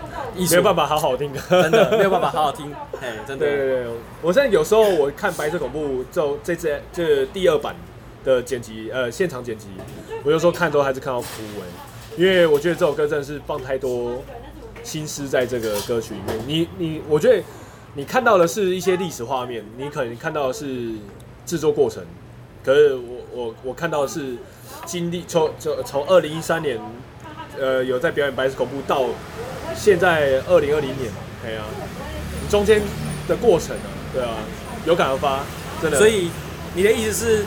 [0.49, 2.73] 没有办法好好听歌，真的没有办法好好听。
[3.01, 3.45] 哎， 真的。
[3.45, 3.87] 对对对，
[4.21, 7.75] 我现在有时候我看《白色恐怖》就这这这第二版
[8.23, 9.67] 的剪辑，呃，现场剪辑。
[10.23, 11.27] 我有时候看都还是看到哭
[11.59, 11.67] 哎，
[12.15, 14.23] 因为我觉得这首歌真的是放太多
[14.81, 16.39] 心思在这个歌曲里面。
[16.47, 17.43] 你你，我觉得
[17.95, 20.93] 你看到的是一些历史画面，你可能看到的是
[21.45, 22.01] 制作过程，
[22.63, 24.35] 可是我我我看到的是
[24.85, 26.79] 经历从从从二零一三年，
[27.59, 29.05] 呃，有在表演白色恐怖到
[29.75, 31.11] 现在二零二零年，
[31.45, 31.63] 哎呀，
[32.49, 32.81] 中间
[33.27, 34.35] 的过程啊，对啊，
[34.85, 35.39] 有感而发，
[35.81, 35.97] 真的。
[35.97, 36.29] 所以
[36.73, 37.45] 你的意思是，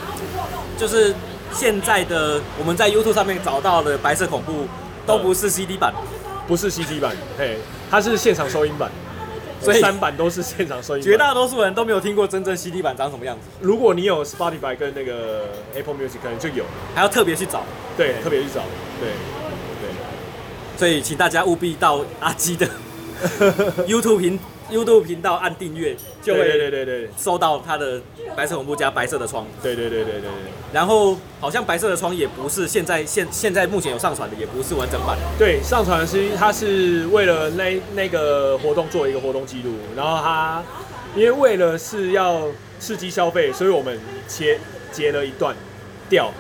[0.79, 1.15] 就是。
[1.53, 4.67] 现在的我们在 YouTube 上面找到的白色恐怖
[5.07, 5.95] 都不是 CD 版，
[6.47, 7.57] 不是 CD 版，嘿，
[7.89, 8.91] 它是现场收音版，
[9.61, 11.03] 所以三版都是现场收音。
[11.03, 13.43] 绝大多数人都没有听过真正 CD 版长什么样子。
[13.61, 16.65] 如果你有 Spotify 跟那个 Apple Music，可能就有，
[16.95, 17.65] 还要特别去找，
[17.97, 18.63] 对，特别去找，
[19.01, 19.11] 对，
[19.81, 19.91] 对。
[20.77, 22.69] 所以请大家务必到阿基的
[23.87, 24.39] YouTube 频。
[24.71, 28.01] YouTube 频道按订阅，就会对对对对收到他的
[28.35, 29.47] 白色恐怖加白色的窗。
[29.63, 30.31] 对对对对对对。
[30.73, 35.17] 然后好像白色的窗也不是现在现现在目前有上传的，也不是完整版。
[35.39, 40.63] 对，上传的是他是为了那那个活动做一个活动记录，然后他
[41.15, 42.49] 因为为了是要
[42.81, 44.59] 刺激消费，所以我们切
[44.91, 45.55] 截了一段
[46.09, 46.33] 掉，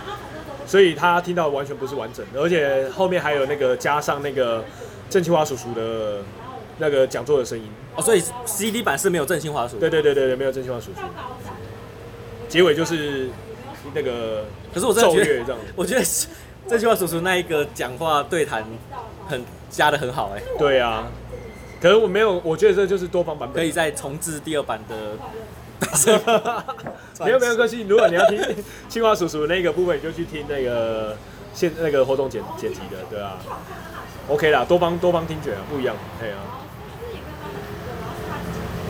[0.66, 4.64] 所以他听到完全不是完整的，而且后面还有那个加上那个
[5.08, 6.22] 郑清华叔叔的。
[6.78, 7.64] 那个讲座的声音
[7.96, 9.80] 哦，所以 CD 版是没有郑清华叔叔。
[9.80, 11.00] 对对对对对，没有郑清华叔叔。
[12.48, 13.28] 结尾就是
[13.94, 16.04] 那个，可是我真的觉得， 我觉得
[16.68, 18.64] 郑清华叔叔那一个讲话对谈
[19.28, 20.42] 很加的很好哎。
[20.58, 21.08] 对啊，
[21.80, 25.16] 可是我没有，我觉得这就是多方版本，可以再重置第二版的。
[27.20, 28.40] 没有没有关系，如果你要听
[28.88, 31.16] 清华叔叔那个部分，你就去听那个
[31.52, 33.38] 现那个活动剪剪辑的，对啊。
[34.28, 36.38] OK 啦，多方多方听觉啊，不一样，对啊。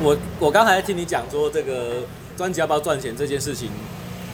[0.03, 2.03] 我我刚才听你讲说这个
[2.37, 3.71] 专辑要不要赚钱这件事情，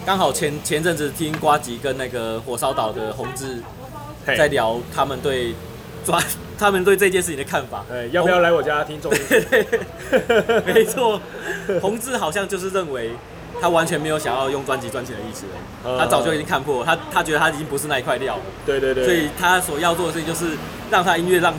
[0.04, 3.58] 刚好前前阵子听瓜吉跟那个火烧岛的宏志
[4.26, 5.54] 在聊他们对
[6.04, 6.20] 专
[6.58, 7.84] 他们对这件事情的看法。
[7.92, 9.12] 哎，要不要来我家听众？
[10.66, 11.20] 没错，
[11.80, 13.12] 宏志好像就是认为
[13.60, 15.44] 他完全没有想要用专辑赚钱的意思，
[15.84, 18.42] 他早就已经看破，他他觉得他已经不是那一块料了。
[18.66, 19.04] 对对对。
[19.04, 20.56] 所以他所要做的事情就是
[20.90, 21.54] 让他音乐让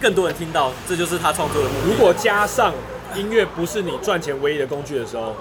[0.00, 1.88] 更多人听到，这就是他创作的目的。
[1.88, 2.72] 如果加上。
[3.14, 5.34] 音乐不是你赚钱唯一的工具的时候，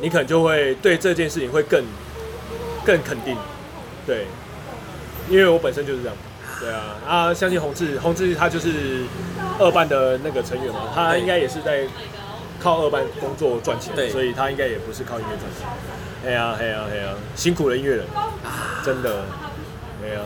[0.00, 1.84] 你可能就会对这件事情会更
[2.84, 3.36] 更肯定，
[4.06, 4.26] 对，
[5.28, 6.16] 因为我本身就是这样，
[6.60, 9.04] 对啊，啊，相信洪志，洪志他就是
[9.58, 11.86] 二班的那个成员嘛，他应该也是在
[12.60, 15.66] 靠二班工作赚钱，对，所以他应该也不是靠音乐赚钱，
[16.26, 18.06] 哎呀，哎呀，哎呀，辛苦了音乐人，
[18.84, 19.24] 真的，
[20.04, 20.20] 哎呀，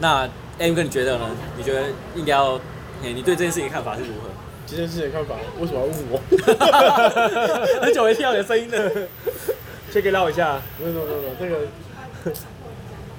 [0.00, 1.26] 那 M 哥你觉得呢？
[1.56, 2.56] 你觉得应该要，
[3.02, 4.28] 哎，你对这件事情看法是如何？
[4.72, 6.18] 这件事情的看法，为什么要问我？
[7.82, 8.90] 很久没听到你的声音了，
[9.90, 10.62] 先给唠一下。
[10.80, 11.66] 没有没有没有，这个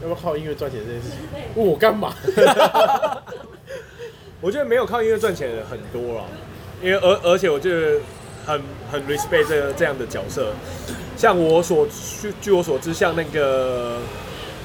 [0.01, 1.19] 要不要靠音乐赚钱这件事情？
[1.53, 2.11] 问我干嘛？
[4.41, 6.25] 我觉得没有靠音乐赚钱的人很多了，
[6.81, 7.99] 因为而而且我觉得
[8.47, 8.59] 很
[8.91, 10.55] 很 respect 这个这样的角色。
[11.15, 11.87] 像我所
[12.19, 13.99] 据据我所知，像那个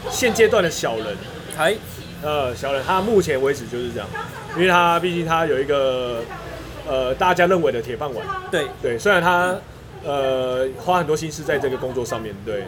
[0.09, 1.15] 现阶段的小人，
[1.55, 1.77] 还
[2.23, 4.09] 呃小人，他目前为止就是这样，
[4.57, 6.23] 因为他毕竟他有一个。
[6.89, 8.67] 呃，大家认为的铁饭碗，对。
[8.81, 9.55] 对，虽然他
[10.05, 12.65] 呃花很多心思在这个工作上面，对，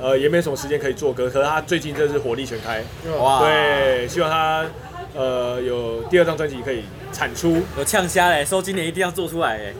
[0.00, 2.82] 呃也没什么时间可以做歌，可是他最近真是火力全开，
[3.18, 4.66] 哇，对，希望他
[5.14, 9.72] 呃有第二张专辑可以产出，有呛虾嘞，说今年一定要做出来哎，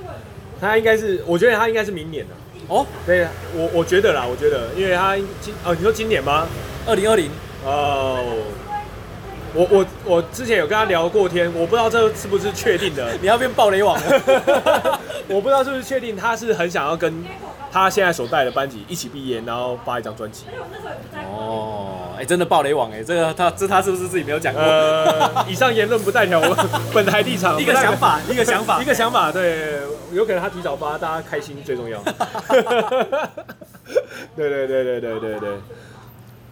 [0.58, 2.34] 他应该是，我觉得他应该是明年的，
[2.68, 6.46] 哦，对，我我觉得啦，我觉得，因为他今哦，你说今年吗？
[6.86, 7.30] 二零二零，
[7.64, 8.24] 哦。
[9.56, 13.10] 我我我之前有跟他聊过天，我不知道这是不是确定的。
[13.22, 17.24] 你要变暴雷王了， 我不知道是不是确定，他是很想要跟
[17.72, 20.44] 他现在所带的班级一起毕业，然后发一张专辑。
[21.34, 24.62] 哦，哎、欸，真的暴雷王哎，这个他这他是不是自己没有讲过？
[24.62, 26.56] 呃，以上言论不代表我
[26.92, 29.78] 本台立场，一个想法，一个想法，一个想法，对，
[30.12, 31.98] 有可能他提早发，大家开心最重要。
[34.36, 35.50] 对对对对对对对。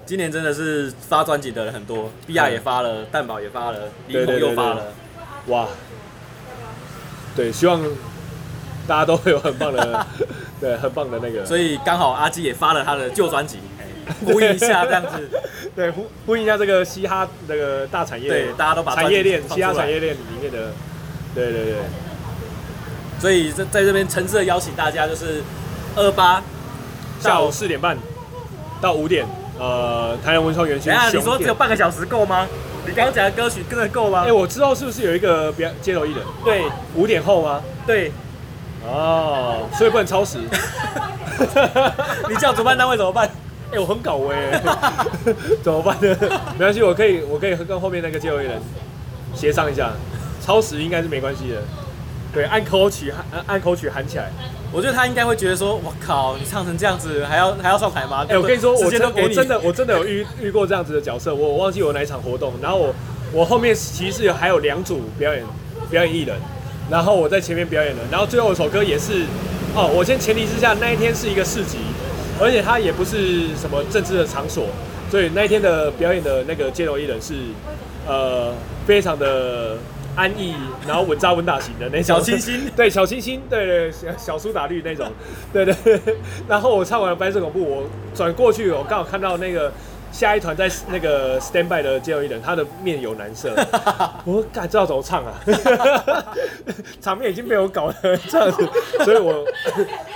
[0.07, 4.93] 今年真的是发专辑的人很多，BR 也发了，蛋宝也发了，李红又发了，
[5.47, 5.67] 哇！
[7.35, 7.81] 对，希望
[8.87, 10.07] 大家都会有很棒的，
[10.61, 11.47] 对，很棒的那个。
[11.47, 13.59] 所以刚好阿基也发了他的旧专辑，
[14.27, 15.31] 呼应一下这样子，
[15.75, 20.73] 对，呼呼应一下这个嘻哈那个大产业，对，大家都把产业链、嘻哈产业链里面的，
[21.35, 21.75] 对对对。
[23.19, 25.43] 所以在在这边诚挚的邀请大家，就是
[25.97, 26.43] 二八
[27.21, 27.97] 下午四点半
[28.83, 29.27] 到五点。
[29.59, 30.91] 呃，台南文创园区。
[30.91, 32.47] 哎，你说只有半个小时够吗？
[32.87, 34.25] 你刚刚讲的歌曲真的够吗？
[34.27, 36.23] 哎，我知道是不是有一个别街头艺人？
[36.45, 36.65] 对，
[36.95, 37.61] 五点后吗？
[37.87, 38.13] 对。
[38.87, 40.39] 哦，所以不能超时。
[42.29, 43.29] 你叫主办单位怎么办？
[43.73, 44.61] 哎，我很搞哎，
[45.65, 46.17] 怎么办呢？
[46.59, 48.61] 没关系，我可以，我可以跟后面那个街头艺人
[49.35, 49.91] 协商一下，
[50.45, 51.63] 超时应该是没关系的。
[52.35, 54.31] 对，按口曲喊，按口曲喊起来。
[54.73, 61.33] 我觉得他应该会觉得说：“我靠，你唱成这样子，还要还要上台吗？”哎，我跟你说，我真我真的我真的有遇遇过这样子的角色。
[61.33, 62.95] 我我忘记我哪一场活动，然后我
[63.33, 65.45] 我后面其实还有两组表演
[65.89, 66.37] 表演艺人，
[66.91, 69.23] 然后我在前面表演了，然后最后一首歌也是
[69.77, 69.89] 哦。
[69.95, 71.79] 我先前提之下，那一天是一个市集，
[72.41, 74.67] 而且它也不是什么政治的场所，
[75.09, 77.35] 所以那一天的表演的那个街头艺人是
[78.09, 78.53] 呃
[78.85, 79.77] 非常的。
[80.17, 80.55] 安逸，
[80.87, 85.11] 然后稳扎稳打型的那种，小清新， 对，小清新，对对，小小苏打绿那种，
[85.53, 85.75] 对对，
[86.49, 89.73] 然后我唱完了白色恐怖，我转过去，我刚好看到那个
[90.13, 93.53] 下一团在那个 stand by 的街头艺人，他的面有难色，
[94.25, 95.35] 我说干，知道怎么唱啊？
[97.01, 98.69] 场面已经被我搞得这样子，
[99.05, 99.45] 所以我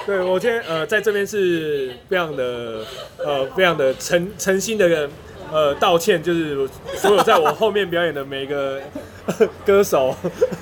[0.06, 2.84] 对我今天呃在这边是非常的
[3.18, 5.08] 呃非常的诚诚心的
[5.52, 8.80] 呃道歉，就是所有在我后面表演的每一个。
[9.66, 10.16] 歌手，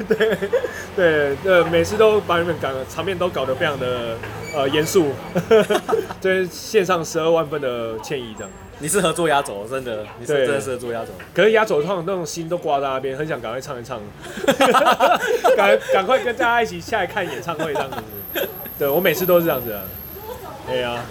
[0.08, 0.36] 对
[0.96, 4.16] 对呃，每次都把你们搞场面都搞得非常的
[4.52, 5.12] 呃严肃，
[6.20, 8.50] 对， 献上十二万分的歉意这样。
[8.80, 11.12] 你适合做压轴，真的，你是真的适合做压轴。
[11.32, 14.00] 可是压轴通常那种心都挂在那边，很想赶快唱一唱，
[15.56, 18.48] 赶赶快跟大家一起下来看演唱会这样子。
[18.76, 19.80] 对，我每次都是这样子的。
[20.66, 21.04] 对啊，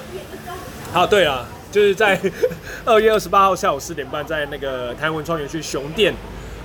[0.91, 2.17] 好，对啊，就是在
[2.85, 6.13] 二月二十八号下午四点半，在那个台湾文创园区熊店。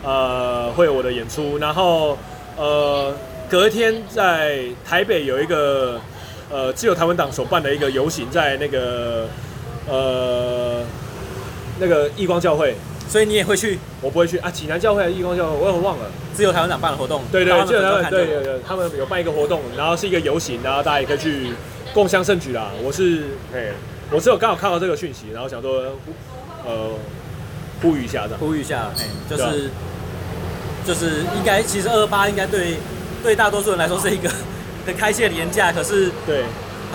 [0.03, 2.17] 呃，会有我的演出，然后
[2.57, 3.13] 呃，
[3.51, 6.01] 隔天在台北有一个
[6.51, 9.29] 呃自由台湾党所办的一个游行，在那个
[9.87, 10.81] 呃
[11.79, 12.75] 那个义光教会，
[13.09, 13.79] 所以你也会去？
[14.01, 16.07] 我不会去啊，济南教会还是义光教会，我有忘了。
[16.33, 21.53] 自由台湾党办的活动，对对，自由台湾对对对，他们有办一个活动，然后是一个游行，然后大家也可以去
[21.93, 22.71] 共襄盛举啦。
[22.83, 23.67] 我是哎，
[24.13, 25.83] 我只有刚好看到这个讯息，然后想说
[26.65, 26.91] 呃
[27.83, 29.71] 呼吁一下这样，呼吁一下，哎，就是。
[30.83, 32.79] 就是应该，其实二二八应该对
[33.23, 34.31] 对大多数人来说是一个
[34.87, 36.43] 很开心的年假，可是对，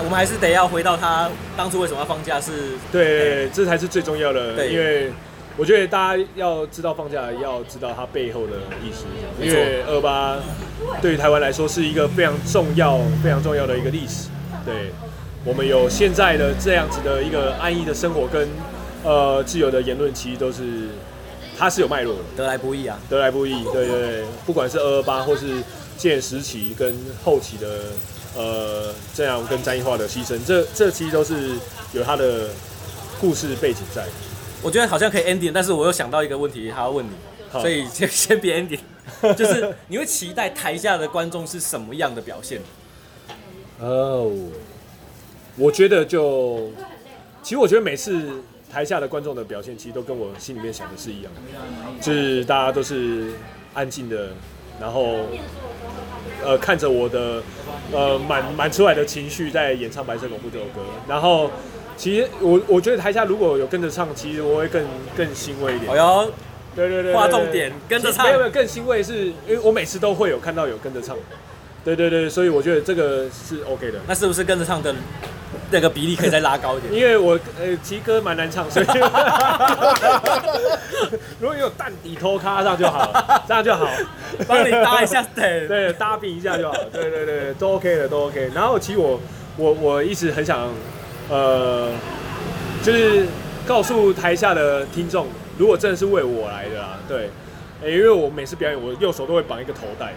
[0.00, 2.72] 我们还是得要回到他当初为什么要放假是？
[2.90, 4.56] 对，这才是最重要的。
[4.56, 5.12] 对，因为
[5.56, 9.04] 我觉得大家要知道放假，要知道它背后的意思。
[9.40, 10.36] 因为二二八
[11.00, 14.28] 对于台湾来说是一个非常重要、非常重要的一个历史。
[14.64, 14.90] 对，
[15.46, 18.48] 我们有现在的这样子的一个安逸的生活跟
[19.04, 20.88] 呃自由的言论，其实都是。
[21.58, 25.62] 它是有脉络的，得来不易啊，得来不易，对对对，不管是二二八或是
[25.96, 27.66] 建时期跟后期的
[28.36, 31.52] 呃这样跟战役化的牺牲，这这其实都是
[31.94, 32.50] 有它的
[33.18, 34.04] 故事背景在。
[34.60, 37.12] 我觉得好像可以 ending，但是我又想到一个问题，还要问你，
[37.48, 38.80] 好所以 先先别 ending。
[39.34, 42.60] 就是你会期待台下的观众是什么样的表现？
[43.80, 44.30] 哦，
[45.56, 46.70] 我觉得就，
[47.42, 51.40] 其实我觉得每次台下的观众的表现，其实都跟我心里面想的是一样的，
[52.00, 53.32] 就是大家都是
[53.72, 54.28] 安静的，
[54.78, 55.20] 然后
[56.44, 57.42] 呃看着我的
[57.92, 61.50] 呃满满出来的情绪在演唱《白色恐怖》这首歌，然后
[61.96, 64.84] 其实我我觉得台下如果有跟着唱，其实我会更
[65.16, 65.90] 更欣慰一点。
[65.90, 66.32] 哎呦，
[66.74, 71.16] 对对对，划重点，跟着唱，没有没有更欣慰是，因为我每次都会有看到有跟着唱。
[71.82, 74.00] 对对对，所以我觉得这个是 OK 的。
[74.08, 74.92] 那是不是跟着唱的
[75.70, 76.92] 那个比例可以再拉高一点？
[76.94, 78.86] 因为我呃，其实歌蛮难唱，所以
[81.40, 83.12] 如果有蛋底拖卡上就好，
[83.48, 83.88] 这样就好，
[84.46, 86.76] 帮你搭一下对， 对，搭比一下就好。
[86.92, 88.50] 对对对，都 OK 的，都 OK。
[88.54, 89.20] 然后其实我
[89.56, 90.68] 我我一直很想，
[91.28, 91.90] 呃，
[92.82, 93.26] 就是
[93.66, 95.26] 告诉台下的听众，
[95.58, 97.30] 如果真的是为我来的啦，对，
[97.82, 100.12] 因为我每次表演，我右手都会绑一个头带。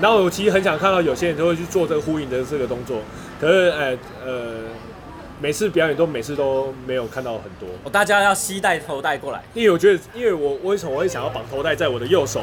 [0.00, 3.00] 然后我其实很想看到有些人都会去做这个呼应的这个动作，
[3.40, 4.50] 可是呃呃，
[5.40, 7.68] 每次表演都每次都没有看到很多。
[7.84, 12.42] 哦，大家要吸带头带过来，因为我觉得，因为我为什么我会想要绑头带在我的右手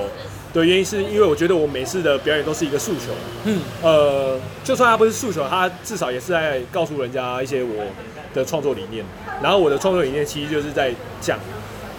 [0.54, 3.14] 的原因，是因为我觉得我每次的表演都是一个诉求。
[3.46, 7.86] 嗯，呃，就算它不是诉求，它至少也是在告诉人家一些我
[8.34, 9.04] 的创作理念。
[9.42, 11.40] 然后我的创作理念其实就是在讲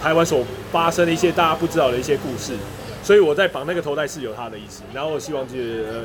[0.02, 2.52] 台湾所发生的一些大家不知道的一些故事。
[3.06, 6.02] 所以我在绑那个头带是有他的意思，然后我希望就是，呃，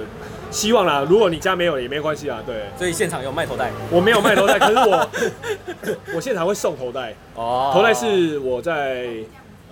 [0.51, 2.65] 希望啦，如果你家没有也没关系啊，对。
[2.77, 3.71] 所以现场有卖头带？
[3.89, 5.09] 我没有卖头带，可是我
[6.13, 7.15] 我现场会送头带。
[7.33, 7.71] 哦。
[7.73, 9.07] 头带是我在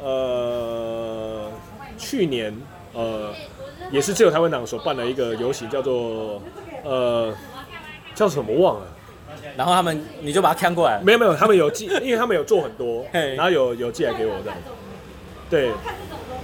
[0.01, 1.51] 呃
[1.99, 2.51] 去年
[2.93, 3.31] 呃
[3.91, 6.41] 也是自由台湾党所办的一个游行，叫做
[6.83, 7.31] 呃
[8.15, 8.87] 叫什么忘了。
[9.55, 10.99] 然后他们你就把它看过来？
[11.03, 14.57] 没有没有，他们有寄，因为他们有做很多， 然后有有寄来给我这样。
[15.47, 15.69] 对。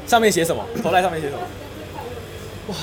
[0.08, 0.64] 上面写什么？
[0.82, 1.42] 头带上面写什么？
[2.68, 2.76] 哇！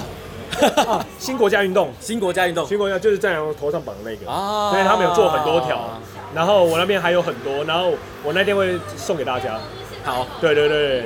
[0.84, 4.70] 啊， 新国家运动，新国家运动，新国家就是在我头上绑的那个啊。
[4.72, 6.00] 因为他们有做很多条，
[6.34, 9.58] 然后我那边还有很多，然后我那天会送给大家。
[10.04, 11.04] 好，对对对，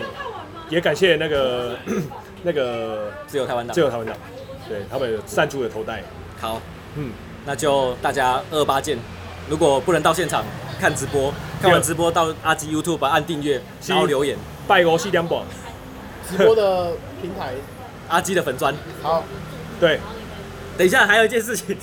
[0.68, 1.76] 也感谢那个
[2.42, 4.16] 那个自由台湾党，自由台湾党，
[4.68, 6.02] 对他们有赞助的头带。
[6.40, 6.60] 好，
[6.96, 7.12] 嗯，
[7.44, 8.98] 那就大家二二八见。
[9.48, 10.42] 如果不能到现场
[10.80, 15.38] 看直播，看完直播到阿基 YouTube 按订阅，然后留言，拜五四点半。
[16.30, 17.54] 直播的平台，
[18.08, 18.74] 阿基的粉砖。
[19.02, 19.24] 好，
[19.80, 20.00] 对，
[20.76, 21.76] 等一下还有一件事情，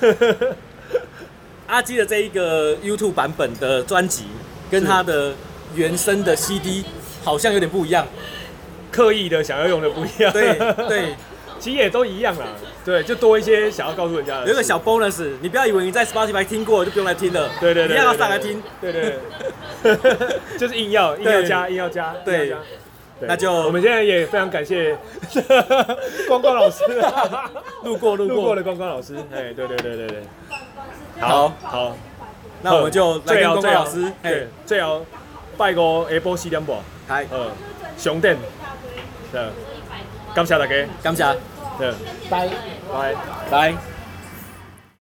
[1.66, 4.24] 阿基的这一个 YouTube 版本的专辑，
[4.70, 5.32] 跟他的
[5.74, 6.84] 原声的 CD
[7.22, 8.06] 好像有点不一样，
[8.90, 10.32] 刻意的想要用的不一样。
[10.32, 10.54] 对
[10.88, 11.14] 对，
[11.60, 12.46] 其实也都一样啦。
[12.84, 14.48] 对，就多一些想要告诉人家的。
[14.48, 17.50] 有个小 bonus，你不要以为你在 Spotify 听过就不用来听了。
[17.60, 18.62] 对对对，一定要上来听。
[18.80, 19.18] 对对，
[20.58, 22.56] 就是硬要硬要加硬要加，对。
[23.28, 24.96] 那就我们现在也非常感谢
[26.28, 26.82] 光光老师，
[27.84, 28.56] 路 过路过。
[28.56, 30.22] 的光光老师，哎，对对对对对，
[31.20, 31.52] 好。
[31.62, 31.96] 好，
[32.62, 35.04] 那我们就来跟光光老师，对，最后
[35.56, 36.76] 拜个下晡四点半，
[37.08, 37.50] 嗨，呃，
[37.96, 38.36] 上电，
[39.32, 39.40] 对，
[40.34, 41.24] 感谢大家，感谢，
[41.78, 41.92] 对，
[42.30, 42.48] 拜。
[42.92, 43.14] 拜。
[43.50, 43.99] 拜。